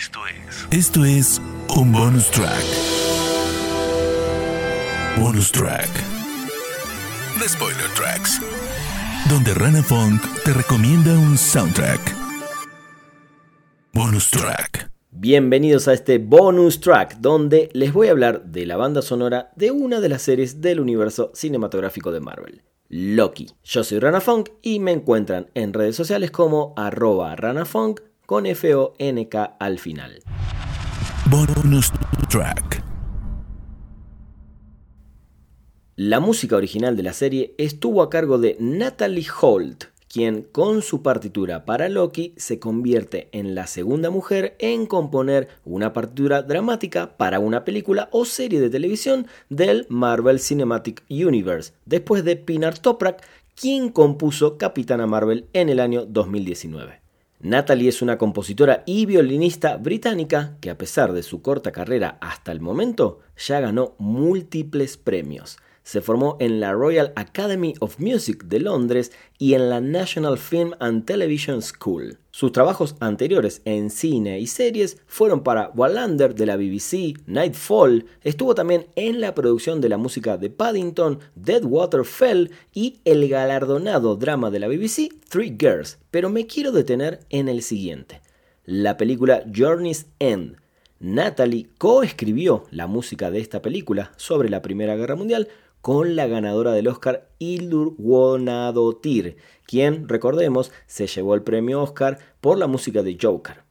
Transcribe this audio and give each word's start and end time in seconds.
Esto 0.00 0.20
es. 0.26 0.66
Esto 0.70 1.04
es 1.04 1.42
un 1.76 1.92
bonus 1.92 2.30
track. 2.30 2.64
Bonus 5.18 5.52
track. 5.52 5.90
The 7.38 7.46
Spoiler 7.46 7.86
Tracks. 7.94 8.40
Donde 9.28 9.52
Rana 9.52 9.82
Funk 9.82 10.22
te 10.42 10.54
recomienda 10.54 11.12
un 11.12 11.36
soundtrack. 11.36 12.00
Bonus 13.92 14.30
track. 14.30 14.90
Bienvenidos 15.10 15.86
a 15.86 15.92
este 15.92 16.16
bonus 16.16 16.80
track 16.80 17.18
donde 17.18 17.68
les 17.74 17.92
voy 17.92 18.08
a 18.08 18.12
hablar 18.12 18.44
de 18.46 18.64
la 18.64 18.78
banda 18.78 19.02
sonora 19.02 19.52
de 19.56 19.70
una 19.70 20.00
de 20.00 20.08
las 20.08 20.22
series 20.22 20.62
del 20.62 20.80
universo 20.80 21.30
cinematográfico 21.34 22.10
de 22.10 22.20
Marvel, 22.20 22.62
Loki. 22.88 23.50
Yo 23.64 23.84
soy 23.84 23.98
Rana 23.98 24.22
Funk 24.22 24.48
y 24.62 24.80
me 24.80 24.92
encuentran 24.92 25.50
en 25.52 25.74
redes 25.74 25.94
sociales 25.94 26.30
como 26.30 26.72
arroba 26.78 27.36
ranafunk 27.36 28.00
con 28.30 28.46
F-O-N-K 28.46 29.56
al 29.58 29.80
final. 29.80 30.22
Bonus 31.28 31.90
track. 32.28 32.80
La 35.96 36.20
música 36.20 36.54
original 36.54 36.96
de 36.96 37.02
la 37.02 37.12
serie 37.12 37.56
estuvo 37.58 38.02
a 38.02 38.08
cargo 38.08 38.38
de 38.38 38.56
Natalie 38.60 39.26
Holt, 39.40 39.86
quien 40.06 40.42
con 40.42 40.82
su 40.82 41.02
partitura 41.02 41.64
para 41.64 41.88
Loki 41.88 42.32
se 42.36 42.60
convierte 42.60 43.30
en 43.32 43.56
la 43.56 43.66
segunda 43.66 44.10
mujer 44.10 44.54
en 44.60 44.86
componer 44.86 45.48
una 45.64 45.92
partitura 45.92 46.42
dramática 46.42 47.16
para 47.16 47.40
una 47.40 47.64
película 47.64 48.08
o 48.12 48.24
serie 48.24 48.60
de 48.60 48.70
televisión 48.70 49.26
del 49.48 49.86
Marvel 49.88 50.38
Cinematic 50.38 51.02
Universe, 51.10 51.72
después 51.84 52.22
de 52.22 52.36
Pinar 52.36 52.78
Toprak, 52.78 53.26
quien 53.56 53.88
compuso 53.88 54.56
Capitana 54.56 55.08
Marvel 55.08 55.48
en 55.52 55.68
el 55.68 55.80
año 55.80 56.06
2019. 56.06 56.99
Natalie 57.42 57.88
es 57.88 58.02
una 58.02 58.18
compositora 58.18 58.82
y 58.84 59.06
violinista 59.06 59.78
británica 59.78 60.58
que 60.60 60.68
a 60.68 60.76
pesar 60.76 61.14
de 61.14 61.22
su 61.22 61.40
corta 61.40 61.72
carrera 61.72 62.18
hasta 62.20 62.52
el 62.52 62.60
momento 62.60 63.20
ya 63.38 63.60
ganó 63.60 63.94
múltiples 63.98 64.98
premios 64.98 65.56
se 65.82 66.00
formó 66.00 66.36
en 66.40 66.60
la 66.60 66.72
Royal 66.72 67.12
Academy 67.16 67.74
of 67.80 67.98
Music 67.98 68.44
de 68.44 68.60
Londres 68.60 69.12
y 69.38 69.54
en 69.54 69.70
la 69.70 69.80
National 69.80 70.38
Film 70.38 70.72
and 70.78 71.04
Television 71.04 71.62
School. 71.62 72.18
Sus 72.30 72.52
trabajos 72.52 72.96
anteriores 73.00 73.62
en 73.64 73.90
cine 73.90 74.38
y 74.38 74.46
series 74.46 74.98
fueron 75.06 75.42
para 75.42 75.70
Wallander 75.74 76.34
de 76.34 76.46
la 76.46 76.56
BBC, 76.56 77.18
Nightfall, 77.26 78.06
estuvo 78.22 78.54
también 78.54 78.86
en 78.94 79.20
la 79.20 79.34
producción 79.34 79.80
de 79.80 79.88
la 79.88 79.96
música 79.96 80.36
de 80.36 80.50
Paddington, 80.50 81.18
Deadwater 81.34 82.04
Fell 82.04 82.52
y 82.72 83.00
el 83.04 83.28
galardonado 83.28 84.16
drama 84.16 84.50
de 84.50 84.60
la 84.60 84.68
BBC, 84.68 85.08
Three 85.28 85.56
Girls, 85.58 85.98
pero 86.10 86.30
me 86.30 86.46
quiero 86.46 86.72
detener 86.72 87.20
en 87.30 87.48
el 87.48 87.62
siguiente. 87.62 88.20
La 88.64 88.96
película 88.96 89.42
Journey's 89.52 90.06
End, 90.18 90.56
Natalie 91.00 91.66
coescribió 91.78 92.66
la 92.70 92.86
música 92.86 93.30
de 93.30 93.40
esta 93.40 93.62
película 93.62 94.12
sobre 94.18 94.50
la 94.50 94.60
Primera 94.60 94.96
Guerra 94.96 95.16
Mundial 95.16 95.48
con 95.80 96.16
la 96.16 96.26
ganadora 96.26 96.72
del 96.72 96.88
Oscar 96.88 97.28
Ildur 97.38 97.94
Wonadotir, 97.98 99.36
quien, 99.66 100.08
recordemos, 100.08 100.72
se 100.86 101.06
llevó 101.06 101.34
el 101.34 101.42
premio 101.42 101.82
Oscar 101.82 102.18
por 102.40 102.58
la 102.58 102.66
música 102.66 103.02
de 103.02 103.16
Joker. 103.20 103.62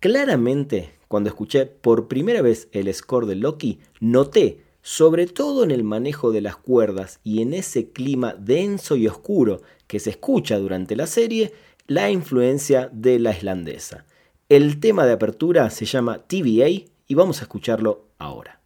Claramente, 0.00 0.90
cuando 1.08 1.30
escuché 1.30 1.66
por 1.66 2.08
primera 2.08 2.42
vez 2.42 2.68
el 2.72 2.92
score 2.92 3.26
de 3.26 3.36
Loki, 3.36 3.78
noté, 4.00 4.64
sobre 4.82 5.26
todo 5.26 5.64
en 5.64 5.70
el 5.70 5.82
manejo 5.84 6.32
de 6.32 6.42
las 6.42 6.56
cuerdas 6.56 7.20
y 7.24 7.40
en 7.40 7.54
ese 7.54 7.90
clima 7.90 8.34
denso 8.34 8.96
y 8.96 9.08
oscuro 9.08 9.62
que 9.86 10.00
se 10.00 10.10
escucha 10.10 10.58
durante 10.58 10.96
la 10.96 11.06
serie, 11.06 11.52
la 11.86 12.10
influencia 12.10 12.90
de 12.92 13.18
la 13.18 13.30
islandesa. 13.30 14.04
El 14.50 14.80
tema 14.80 15.06
de 15.06 15.12
apertura 15.12 15.70
se 15.70 15.86
llama 15.86 16.18
TVA 16.18 16.68
y 16.68 17.14
vamos 17.14 17.40
a 17.40 17.44
escucharlo 17.44 18.08
ahora. 18.18 18.63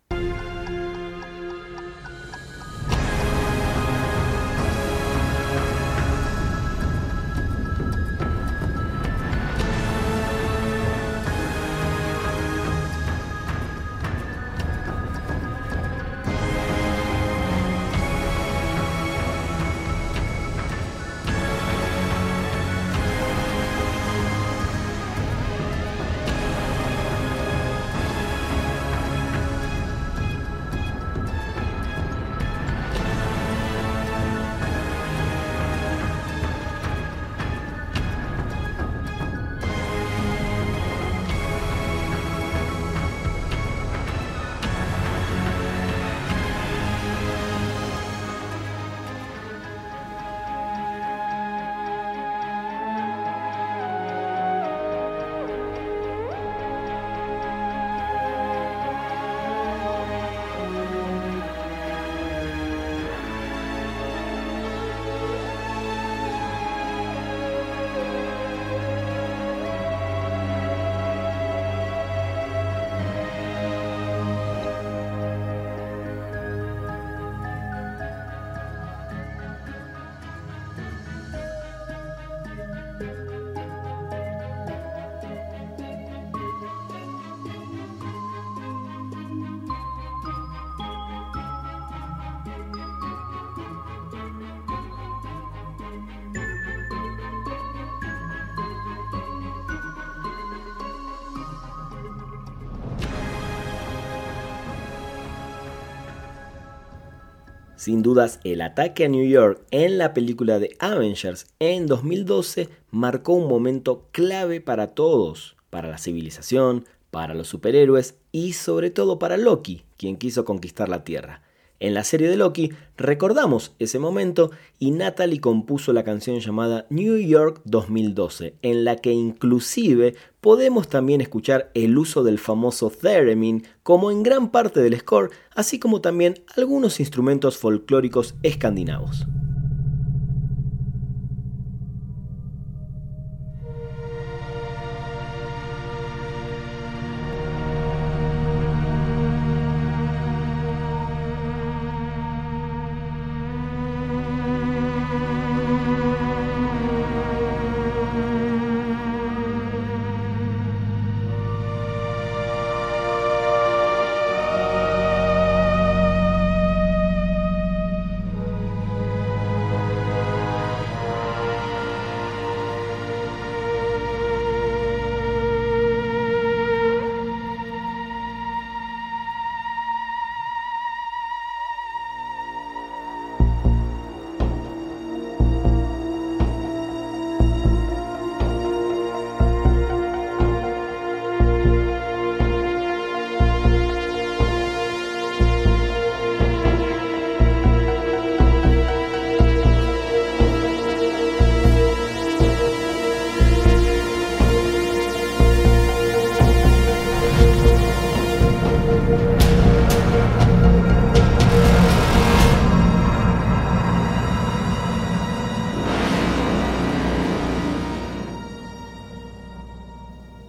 Sin 107.78 108.02
dudas, 108.02 108.40
el 108.42 108.60
ataque 108.60 109.04
a 109.04 109.08
New 109.08 109.24
York 109.24 109.62
en 109.70 109.98
la 109.98 110.12
película 110.12 110.58
de 110.58 110.74
Avengers 110.80 111.46
en 111.60 111.86
2012 111.86 112.68
marcó 112.90 113.34
un 113.34 113.48
momento 113.48 114.08
clave 114.10 114.60
para 114.60 114.88
todos, 114.96 115.56
para 115.70 115.88
la 115.88 115.98
civilización, 115.98 116.86
para 117.12 117.34
los 117.34 117.46
superhéroes 117.46 118.16
y 118.32 118.54
sobre 118.54 118.90
todo 118.90 119.20
para 119.20 119.36
Loki, 119.36 119.84
quien 119.96 120.16
quiso 120.16 120.44
conquistar 120.44 120.88
la 120.88 121.04
Tierra. 121.04 121.42
En 121.80 121.94
la 121.94 122.02
serie 122.02 122.28
de 122.28 122.36
Loki 122.36 122.72
recordamos 122.96 123.72
ese 123.78 124.00
momento 124.00 124.50
y 124.80 124.90
Natalie 124.90 125.40
compuso 125.40 125.92
la 125.92 126.02
canción 126.02 126.40
llamada 126.40 126.86
New 126.90 127.16
York 127.18 127.60
2012, 127.66 128.56
en 128.62 128.84
la 128.84 128.96
que 128.96 129.12
inclusive 129.12 130.16
podemos 130.40 130.88
también 130.88 131.20
escuchar 131.20 131.70
el 131.74 131.96
uso 131.96 132.24
del 132.24 132.40
famoso 132.40 132.90
theremin 132.90 133.64
como 133.84 134.10
en 134.10 134.24
gran 134.24 134.50
parte 134.50 134.80
del 134.80 134.98
score, 134.98 135.30
así 135.54 135.78
como 135.78 136.00
también 136.00 136.42
algunos 136.56 136.98
instrumentos 136.98 137.58
folclóricos 137.58 138.34
escandinavos. 138.42 139.26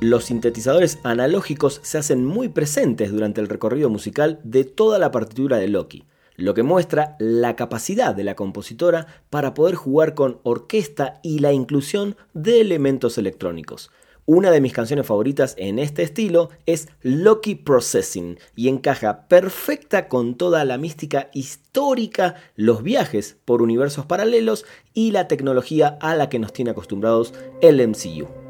Los 0.02 0.26
sintetizadores 0.26 1.00
analógicos 1.04 1.82
se 1.84 1.98
hacen 1.98 2.26
muy 2.26 2.50
presentes 2.50 3.12
durante 3.12 3.42
el 3.42 3.50
recorrido 3.50 3.90
musical 3.90 4.40
de 4.44 4.64
toda 4.64 4.98
la 4.98 5.12
partitura 5.12 5.58
de 5.58 5.68
Loki, 5.68 6.06
lo 6.38 6.54
que 6.54 6.64
muestra 6.64 7.18
la 7.20 7.58
capacidad 7.58 8.16
de 8.16 8.24
la 8.24 8.36
compositora 8.36 9.08
para 9.30 9.54
poder 9.54 9.76
jugar 9.76 10.14
con 10.14 10.40
orquesta 10.44 11.20
y 11.22 11.40
la 11.40 11.52
inclusión 11.52 12.16
de 12.34 12.62
elementos 12.62 13.18
electrónicos. 13.18 13.92
Una 14.26 14.52
de 14.52 14.62
mis 14.62 14.74
canciones 14.74 15.08
favoritas 15.08 15.56
en 15.58 15.80
este 15.80 16.04
estilo 16.04 16.50
es 16.66 16.88
Loki 17.02 17.56
Processing 17.56 18.38
y 18.56 18.70
encaja 18.70 19.28
perfecta 19.28 20.08
con 20.08 20.36
toda 20.36 20.64
la 20.66 20.78
mística 20.78 21.30
histórica, 21.34 22.36
los 22.56 22.84
viajes 22.84 23.38
por 23.44 23.64
universos 23.64 24.06
paralelos 24.06 24.66
y 24.94 25.12
la 25.12 25.28
tecnología 25.28 25.98
a 26.00 26.16
la 26.16 26.30
que 26.30 26.40
nos 26.40 26.54
tiene 26.54 26.72
acostumbrados 26.72 27.34
el 27.62 27.86
MCU. 27.86 28.49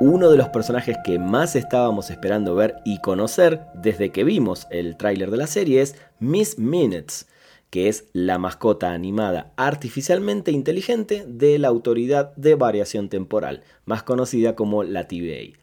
Uno 0.00 0.30
de 0.30 0.36
los 0.36 0.48
personajes 0.50 0.96
que 1.04 1.18
más 1.18 1.56
estábamos 1.56 2.10
esperando 2.10 2.54
ver 2.54 2.76
y 2.84 3.00
conocer 3.00 3.62
desde 3.74 4.10
que 4.10 4.22
vimos 4.22 4.68
el 4.70 4.96
tráiler 4.96 5.30
de 5.30 5.36
la 5.36 5.48
serie 5.48 5.82
es 5.82 5.96
Miss 6.20 6.58
Minutes, 6.58 7.26
que 7.70 7.88
es 7.88 8.04
la 8.12 8.38
mascota 8.38 8.92
animada 8.92 9.52
artificialmente 9.56 10.52
inteligente 10.52 11.24
de 11.26 11.58
la 11.58 11.68
Autoridad 11.68 12.34
de 12.36 12.54
Variación 12.54 13.08
Temporal, 13.08 13.64
más 13.86 14.04
conocida 14.04 14.54
como 14.54 14.84
la 14.84 15.08
TVA. 15.08 15.58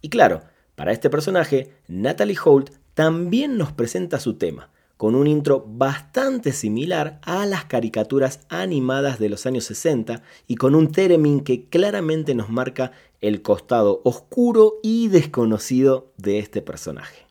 Y 0.00 0.08
claro, 0.08 0.42
para 0.74 0.90
este 0.92 1.08
personaje, 1.08 1.70
Natalie 1.86 2.38
Holt 2.44 2.70
también 2.94 3.56
nos 3.56 3.72
presenta 3.72 4.18
su 4.18 4.34
tema, 4.34 4.70
con 4.96 5.14
un 5.14 5.26
intro 5.26 5.64
bastante 5.66 6.52
similar 6.52 7.20
a 7.22 7.46
las 7.46 7.64
caricaturas 7.64 8.40
animadas 8.48 9.18
de 9.18 9.28
los 9.28 9.46
años 9.46 9.64
60 9.64 10.22
y 10.46 10.56
con 10.56 10.74
un 10.74 10.92
theremin 10.92 11.40
que 11.40 11.68
claramente 11.68 12.34
nos 12.34 12.50
marca 12.50 12.92
el 13.20 13.42
costado 13.42 14.00
oscuro 14.04 14.74
y 14.82 15.08
desconocido 15.08 16.12
de 16.16 16.38
este 16.38 16.62
personaje. 16.62 17.29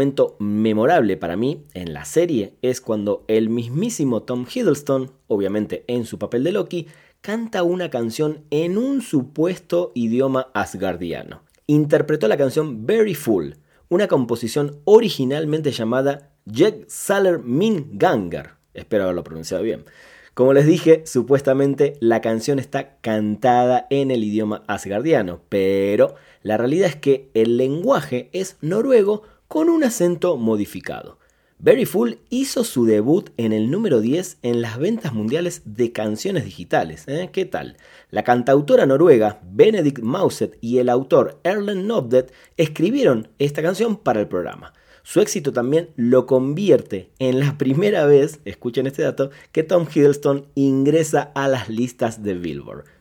Momento 0.00 0.34
memorable 0.38 1.18
para 1.18 1.36
mí 1.36 1.66
en 1.74 1.92
la 1.92 2.06
serie 2.06 2.54
es 2.62 2.80
cuando 2.80 3.22
el 3.28 3.50
mismísimo 3.50 4.22
Tom 4.22 4.46
Hiddleston, 4.50 5.10
obviamente 5.26 5.84
en 5.88 6.06
su 6.06 6.18
papel 6.18 6.42
de 6.42 6.52
Loki, 6.52 6.86
canta 7.20 7.62
una 7.64 7.90
canción 7.90 8.46
en 8.48 8.78
un 8.78 9.02
supuesto 9.02 9.92
idioma 9.94 10.48
asgardiano. 10.54 11.42
Interpretó 11.66 12.28
la 12.28 12.38
canción 12.38 12.86
Very 12.86 13.14
Full, 13.14 13.56
una 13.90 14.08
composición 14.08 14.80
originalmente 14.86 15.70
llamada 15.70 16.30
Jeg 16.46 16.86
Saler 16.88 17.40
Min 17.40 17.98
Gangar. 17.98 18.56
Espero 18.72 19.04
haberlo 19.04 19.22
pronunciado 19.22 19.62
bien. 19.62 19.84
Como 20.32 20.54
les 20.54 20.64
dije, 20.64 21.02
supuestamente 21.04 21.98
la 22.00 22.22
canción 22.22 22.58
está 22.58 22.96
cantada 23.02 23.86
en 23.90 24.10
el 24.10 24.24
idioma 24.24 24.62
asgardiano, 24.66 25.42
pero 25.50 26.14
la 26.42 26.56
realidad 26.56 26.88
es 26.88 26.96
que 26.96 27.30
el 27.34 27.58
lenguaje 27.58 28.30
es 28.32 28.56
noruego 28.62 29.24
con 29.50 29.68
un 29.68 29.82
acento 29.82 30.36
modificado. 30.36 31.18
Very 31.58 31.84
Full 31.84 32.12
hizo 32.28 32.62
su 32.62 32.84
debut 32.84 33.30
en 33.36 33.52
el 33.52 33.68
número 33.68 34.00
10 34.00 34.38
en 34.42 34.62
las 34.62 34.78
ventas 34.78 35.12
mundiales 35.12 35.62
de 35.64 35.90
canciones 35.90 36.44
digitales. 36.44 37.02
¿eh? 37.08 37.30
¿Qué 37.32 37.46
tal? 37.46 37.76
La 38.10 38.22
cantautora 38.22 38.86
noruega 38.86 39.40
Benedict 39.42 40.02
Mauset 40.02 40.56
y 40.60 40.78
el 40.78 40.88
autor 40.88 41.40
Erlen 41.42 41.88
Nobdet 41.88 42.32
escribieron 42.56 43.26
esta 43.40 43.60
canción 43.60 43.96
para 43.96 44.20
el 44.20 44.28
programa. 44.28 44.72
Su 45.02 45.20
éxito 45.20 45.52
también 45.52 45.90
lo 45.96 46.26
convierte 46.26 47.10
en 47.18 47.40
la 47.40 47.58
primera 47.58 48.06
vez, 48.06 48.38
escuchen 48.44 48.86
este 48.86 49.02
dato, 49.02 49.30
que 49.50 49.64
Tom 49.64 49.88
Hiddleston 49.92 50.46
ingresa 50.54 51.32
a 51.34 51.48
las 51.48 51.68
listas 51.68 52.22
de 52.22 52.34
Billboard. 52.34 52.84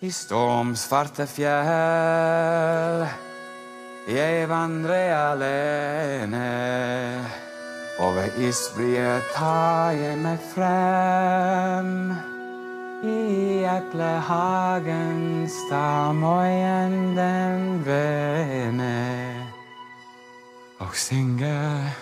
I 0.00 0.08
stormsvarte 0.08 1.26
fjell 1.28 3.02
jeg 4.08 4.46
vandrer 4.48 5.10
alene. 5.12 6.46
Over 8.00 8.32
isbryet 8.40 9.28
tar 9.34 9.92
jeg 9.92 10.16
meg 10.22 10.40
frem. 10.54 11.90
I 13.04 13.60
eplehagen 13.68 15.44
står 15.52 16.16
moien 16.16 17.12
den 17.20 17.84
vene. 17.84 18.96
Og 20.80 20.96
synger 20.96 21.92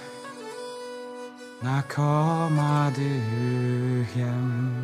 när 1.63 1.83
kommer 1.91 2.95
du 2.95 3.11
hem? 4.15 4.78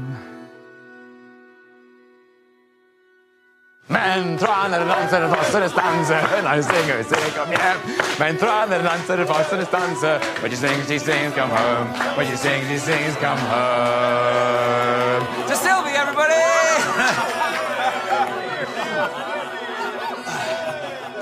Sylvie 15.55 15.97
everybody 15.97 16.33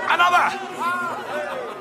Another 0.09 0.59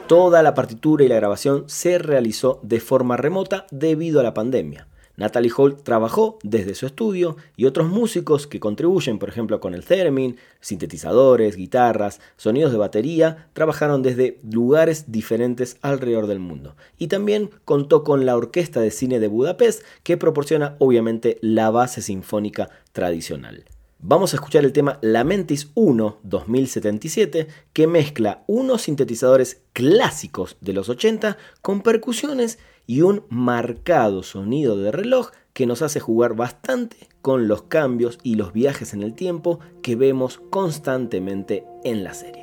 Toda 0.07 0.41
la 0.41 0.55
partitura 0.55 1.05
y 1.05 1.07
la 1.07 1.15
grabación 1.15 1.65
se 1.67 1.99
realizó 1.99 2.59
de 2.63 2.79
forma 2.79 3.17
remota 3.17 3.67
debido 3.69 4.19
a 4.19 4.23
la 4.23 4.33
pandemia. 4.33 4.87
Natalie 5.21 5.51
Holt 5.55 5.83
trabajó 5.83 6.39
desde 6.43 6.75
su 6.75 6.85
estudio 6.85 7.37
y 7.55 7.65
otros 7.65 7.87
músicos 7.87 8.47
que 8.47 8.59
contribuyen, 8.59 9.19
por 9.19 9.29
ejemplo, 9.29 9.59
con 9.59 9.73
el 9.73 9.85
theremin, 9.85 10.37
sintetizadores, 10.59 11.55
guitarras, 11.55 12.19
sonidos 12.37 12.71
de 12.71 12.79
batería, 12.79 13.47
trabajaron 13.53 14.01
desde 14.01 14.39
lugares 14.43 15.11
diferentes 15.11 15.77
alrededor 15.81 16.27
del 16.27 16.39
mundo. 16.39 16.75
Y 16.97 17.07
también 17.07 17.51
contó 17.65 18.03
con 18.03 18.25
la 18.25 18.35
Orquesta 18.35 18.81
de 18.81 18.91
Cine 18.91 19.19
de 19.19 19.27
Budapest, 19.27 19.83
que 20.03 20.17
proporciona 20.17 20.75
obviamente 20.79 21.37
la 21.41 21.69
base 21.69 22.01
sinfónica 22.01 22.69
tradicional. 22.91 23.63
Vamos 24.03 24.33
a 24.33 24.37
escuchar 24.37 24.65
el 24.65 24.73
tema 24.73 24.97
Lamentis 25.03 25.69
1 25.75 26.17
2077 26.23 27.47
que 27.71 27.85
mezcla 27.85 28.43
unos 28.47 28.81
sintetizadores 28.81 29.61
clásicos 29.73 30.57
de 30.59 30.73
los 30.73 30.89
80 30.89 31.37
con 31.61 31.81
percusiones 31.81 32.57
y 32.87 33.01
un 33.01 33.23
marcado 33.29 34.23
sonido 34.23 34.77
de 34.77 34.91
reloj 34.91 35.31
que 35.53 35.65
nos 35.65 35.81
hace 35.81 35.99
jugar 35.99 36.35
bastante 36.35 36.97
con 37.21 37.47
los 37.47 37.63
cambios 37.63 38.17
y 38.23 38.35
los 38.35 38.53
viajes 38.53 38.93
en 38.93 39.03
el 39.03 39.13
tiempo 39.13 39.59
que 39.81 39.95
vemos 39.95 40.41
constantemente 40.49 41.65
en 41.83 42.03
la 42.03 42.13
serie. 42.13 42.40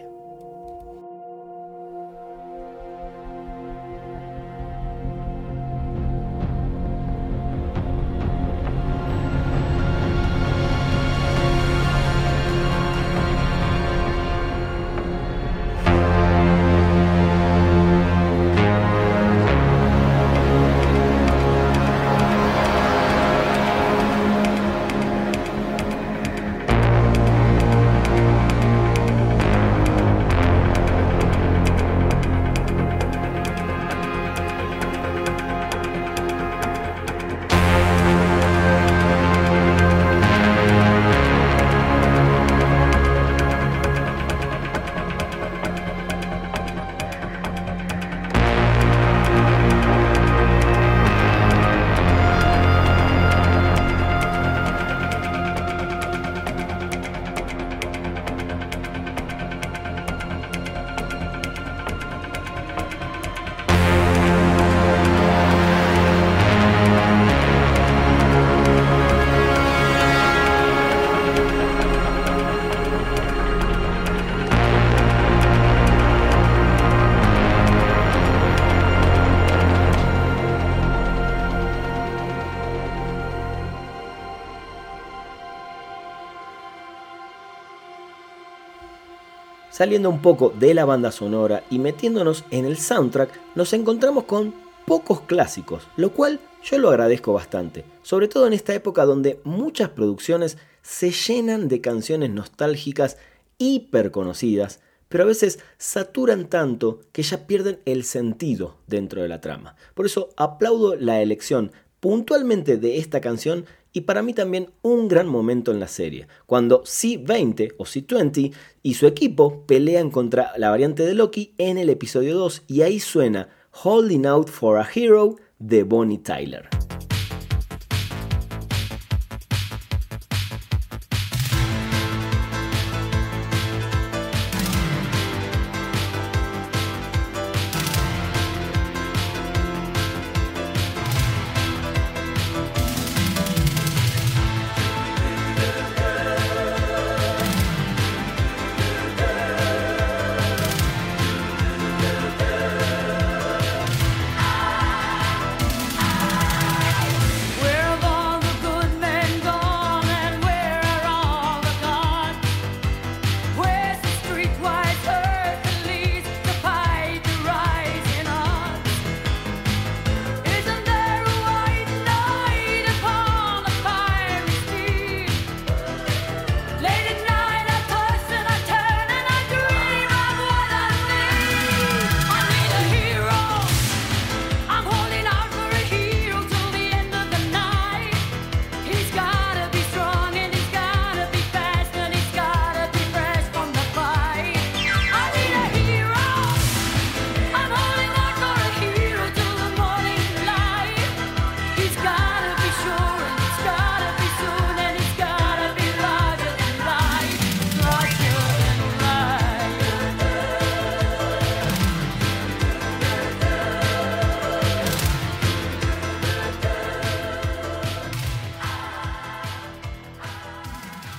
Saliendo 89.70 90.08
un 90.08 90.22
poco 90.22 90.52
de 90.58 90.74
la 90.74 90.84
banda 90.84 91.12
sonora 91.12 91.62
y 91.70 91.78
metiéndonos 91.78 92.44
en 92.50 92.64
el 92.64 92.78
soundtrack, 92.78 93.38
nos 93.54 93.72
encontramos 93.72 94.24
con 94.24 94.54
pocos 94.86 95.20
clásicos, 95.20 95.86
lo 95.96 96.12
cual 96.12 96.40
yo 96.64 96.78
lo 96.78 96.88
agradezco 96.88 97.34
bastante, 97.34 97.84
sobre 98.02 98.28
todo 98.28 98.46
en 98.46 98.54
esta 98.54 98.74
época 98.74 99.04
donde 99.04 99.40
muchas 99.44 99.90
producciones 99.90 100.56
se 100.82 101.10
llenan 101.10 101.68
de 101.68 101.82
canciones 101.82 102.30
nostálgicas 102.30 103.18
hiper 103.58 104.10
conocidas, 104.10 104.80
pero 105.08 105.24
a 105.24 105.26
veces 105.26 105.58
saturan 105.76 106.48
tanto 106.48 107.00
que 107.12 107.22
ya 107.22 107.46
pierden 107.46 107.80
el 107.84 108.04
sentido 108.04 108.76
dentro 108.86 109.20
de 109.20 109.28
la 109.28 109.40
trama. 109.42 109.76
Por 109.94 110.06
eso 110.06 110.30
aplaudo 110.36 110.96
la 110.96 111.20
elección 111.20 111.72
puntualmente 112.00 112.76
de 112.76 112.98
esta 112.98 113.20
canción 113.20 113.66
y 113.92 114.02
para 114.02 114.22
mí 114.22 114.34
también 114.34 114.70
un 114.82 115.08
gran 115.08 115.26
momento 115.26 115.72
en 115.72 115.80
la 115.80 115.88
serie, 115.88 116.28
cuando 116.46 116.82
C-20 116.84 117.74
o 117.78 117.86
C-20 117.86 118.52
y 118.82 118.94
su 118.94 119.06
equipo 119.06 119.64
pelean 119.66 120.10
contra 120.10 120.52
la 120.56 120.70
variante 120.70 121.04
de 121.04 121.14
Loki 121.14 121.54
en 121.58 121.78
el 121.78 121.90
episodio 121.90 122.36
2 122.36 122.64
y 122.66 122.82
ahí 122.82 123.00
suena 123.00 123.48
Holding 123.82 124.26
Out 124.26 124.48
for 124.48 124.78
a 124.78 124.88
Hero 124.94 125.36
de 125.58 125.82
Bonnie 125.82 126.18
Tyler. 126.18 126.68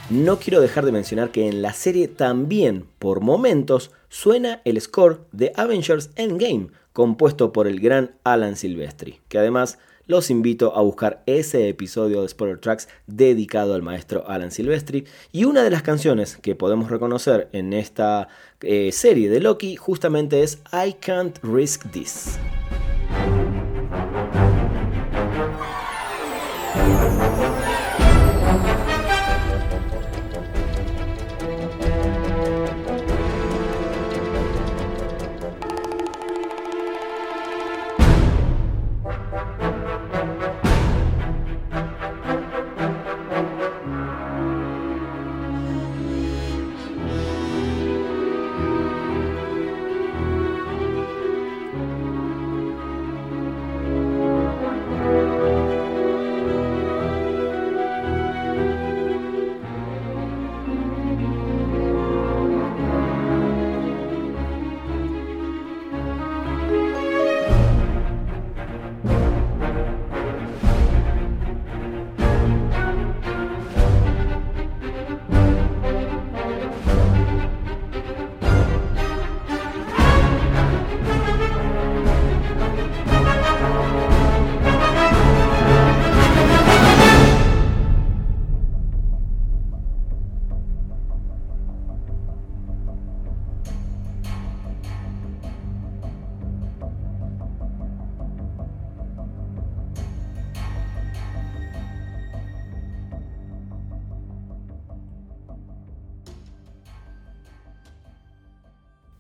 No 0.09 0.39
quiero 0.39 0.59
dejar 0.59 0.85
de 0.85 0.91
mencionar 0.91 1.29
que 1.29 1.47
en 1.47 1.61
la 1.61 1.71
serie 1.71 2.07
también, 2.07 2.87
por 2.97 3.21
momentos, 3.21 3.91
suena 4.09 4.59
el 4.65 4.81
score 4.81 5.21
de 5.31 5.53
Avengers 5.55 6.09
Endgame, 6.15 6.69
compuesto 6.93 7.53
por 7.53 7.67
el 7.67 7.79
gran 7.79 8.15
Alan 8.23 8.55
Silvestri, 8.55 9.21
que 9.27 9.37
además 9.37 9.77
los 10.09 10.31
invito 10.31 10.75
a 10.75 10.81
buscar 10.81 11.21
ese 11.27 11.69
episodio 11.69 12.23
de 12.23 12.27
Spoiler 12.27 12.57
Tracks 12.57 12.89
dedicado 13.05 13.75
al 13.75 13.83
maestro 13.83 14.27
Alan 14.27 14.51
Silvestri. 14.51 15.05
Y 15.31 15.45
una 15.45 15.61
de 15.61 15.69
las 15.69 15.83
canciones 15.83 16.35
que 16.35 16.55
podemos 16.55 16.89
reconocer 16.89 17.47
en 17.53 17.73
esta 17.73 18.27
eh, 18.61 18.91
serie 18.91 19.29
de 19.29 19.39
Loki 19.39 19.75
justamente 19.75 20.41
es 20.41 20.63
I 20.73 20.93
Can't 20.93 21.37
Risk 21.43 21.91
This. 21.91 22.39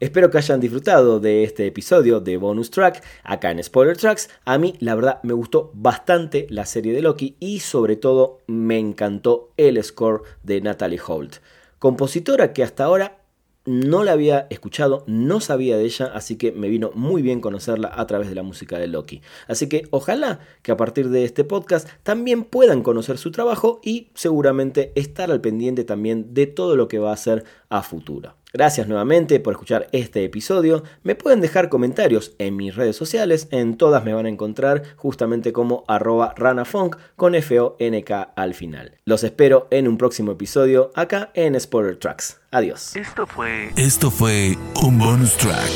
Espero 0.01 0.31
que 0.31 0.37
hayan 0.37 0.61
disfrutado 0.61 1.19
de 1.19 1.43
este 1.43 1.67
episodio 1.67 2.21
de 2.21 2.37
bonus 2.37 2.71
track 2.71 3.03
acá 3.21 3.51
en 3.51 3.61
Spoiler 3.61 3.97
Tracks. 3.97 4.29
A 4.45 4.57
mí 4.57 4.75
la 4.79 4.95
verdad 4.95 5.19
me 5.23 5.33
gustó 5.33 5.71
bastante 5.73 6.47
la 6.49 6.65
serie 6.65 6.93
de 6.93 7.01
Loki 7.01 7.35
y 7.41 7.59
sobre 7.59 7.97
todo 7.97 8.39
me 8.47 8.79
encantó 8.79 9.51
el 9.57 9.83
score 9.83 10.21
de 10.41 10.61
Natalie 10.61 11.01
Holt, 11.05 11.39
compositora 11.79 12.53
que 12.53 12.63
hasta 12.63 12.85
ahora 12.85 13.19
no 13.65 14.05
la 14.05 14.13
había 14.13 14.47
escuchado, 14.49 15.03
no 15.05 15.41
sabía 15.41 15.75
de 15.75 15.83
ella, 15.83 16.05
así 16.13 16.37
que 16.37 16.53
me 16.53 16.69
vino 16.69 16.91
muy 16.95 17.21
bien 17.21 17.41
conocerla 17.41 17.91
a 17.93 18.07
través 18.07 18.29
de 18.29 18.35
la 18.35 18.43
música 18.43 18.79
de 18.79 18.87
Loki. 18.87 19.21
Así 19.49 19.67
que 19.67 19.83
ojalá 19.91 20.39
que 20.61 20.71
a 20.71 20.77
partir 20.77 21.09
de 21.09 21.25
este 21.25 21.43
podcast 21.43 21.89
también 22.03 22.45
puedan 22.45 22.83
conocer 22.83 23.17
su 23.17 23.31
trabajo 23.31 23.81
y 23.83 24.11
seguramente 24.15 24.93
estar 24.95 25.29
al 25.29 25.41
pendiente 25.41 25.83
también 25.83 26.33
de 26.33 26.47
todo 26.47 26.77
lo 26.77 26.87
que 26.87 26.99
va 26.99 27.09
a 27.09 27.15
hacer 27.15 27.43
a 27.67 27.83
futuro. 27.83 28.38
Gracias 28.51 28.87
nuevamente 28.87 29.39
por 29.39 29.53
escuchar 29.53 29.87
este 29.91 30.23
episodio. 30.23 30.83
Me 31.03 31.13
pueden 31.13 31.39
dejar 31.39 31.69
comentarios 31.69 32.33
en 32.39 32.55
mis 32.55 32.75
redes 32.75 32.95
sociales, 32.95 33.47
en 33.51 33.77
todas 33.77 34.03
me 34.03 34.13
van 34.13 34.25
a 34.25 34.29
encontrar 34.29 34.83
justamente 34.95 35.53
como 35.53 35.83
arroba 35.87 36.33
ranafunk 36.35 36.95
con 37.15 37.35
F-O-N-K 37.35 38.33
al 38.35 38.53
final. 38.55 38.97
Los 39.05 39.23
espero 39.23 39.67
en 39.69 39.87
un 39.87 39.97
próximo 39.97 40.31
episodio 40.31 40.91
acá 40.95 41.29
en 41.35 41.59
Spoiler 41.59 41.97
Tracks. 41.97 42.41
Adiós. 42.49 42.95
Esto 42.95 43.27
fue. 43.27 43.69
Esto 43.75 44.09
fue 44.09 44.57
un 44.81 44.97
bonus 44.97 45.37
track. 45.37 45.69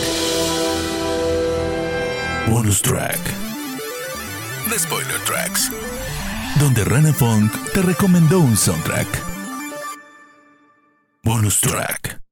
Bonus 2.49 2.81
track. 2.81 3.19
The 4.69 4.79
Spoiler 4.79 5.19
Tracks. 5.25 5.71
Donde 6.59 6.83
Rana 6.85 7.13
Funk 7.13 7.51
te 7.73 7.83
recomendó 7.83 8.39
un 8.39 8.57
soundtrack. 8.57 9.07
Bonus 11.23 11.61
track. 11.61 12.22